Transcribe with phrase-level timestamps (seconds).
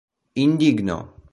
[0.43, 0.97] Indigno.